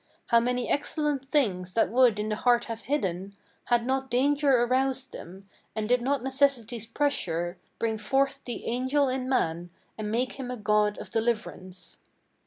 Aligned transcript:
How 0.29 0.39
many 0.39 0.67
excellent 0.67 1.29
things 1.29 1.75
that 1.75 1.89
would 1.91 2.17
in 2.17 2.29
the 2.29 2.35
heart 2.37 2.65
have 2.65 2.81
hidden, 2.85 3.35
Had 3.65 3.85
not 3.85 4.09
danger 4.09 4.63
aroused 4.63 5.11
them, 5.13 5.47
and 5.75 5.87
did 5.87 6.01
not 6.01 6.23
necessity's 6.23 6.87
pressure 6.87 7.59
Bring 7.77 7.99
forth 7.99 8.41
the 8.45 8.65
angel 8.65 9.07
in 9.09 9.29
man, 9.29 9.69
and 9.99 10.09
make 10.09 10.39
him 10.39 10.49
a 10.49 10.57
god 10.57 10.97
of 10.97 11.11
deliv'rance." 11.11 11.97